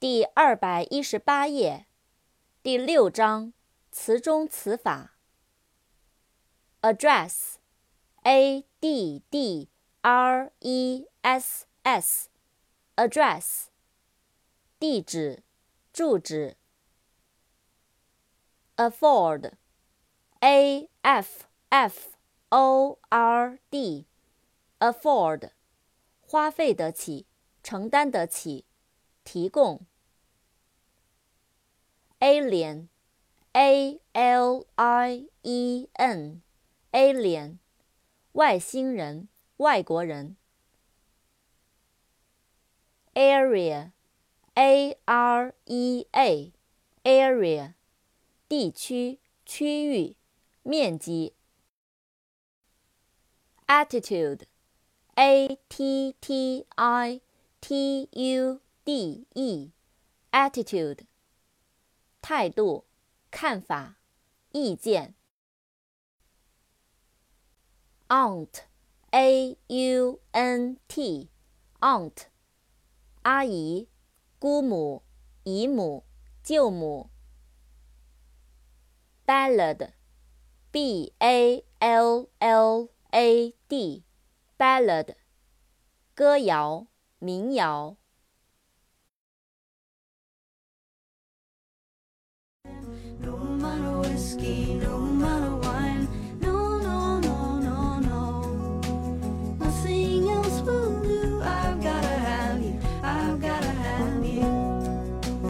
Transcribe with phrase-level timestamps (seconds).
[0.00, 1.86] 第二百一十八页，
[2.62, 3.52] 第六章
[3.90, 5.16] 词中词法。
[6.82, 9.68] address，a d d
[10.02, 13.64] r e s s，address，
[14.78, 15.42] 地址，
[15.92, 16.56] 住址。
[18.76, 22.10] afford，a f f
[22.50, 25.50] o r d，afford，
[26.20, 27.26] 花费得起，
[27.64, 28.64] 承担得起。
[29.24, 29.84] 提供。
[32.20, 37.58] Alien，a l i e n，alien，
[38.32, 40.36] 外星人，外国人。
[43.14, 47.74] area，a r e a，area，
[48.48, 50.16] 地区，区域，
[50.62, 51.34] 面积。
[53.66, 57.20] attitude，a t t i
[57.60, 58.60] t u。
[58.88, 59.70] d e
[60.32, 61.00] attitude
[62.28, 62.84] 态度、
[63.30, 63.96] 看法、
[64.52, 65.14] 意见。
[68.08, 68.64] aunt
[69.12, 71.30] a u n t
[71.80, 72.26] aunt
[73.22, 73.88] 阿姨、
[74.38, 75.02] 姑母、
[75.44, 76.04] 姨母、
[76.42, 77.08] 舅母。
[79.24, 79.92] ballad
[80.70, 84.04] b a l l a d
[84.58, 85.14] ballad
[86.14, 87.96] 歌谣、民谣。
[93.20, 95.17] No more whiskey, no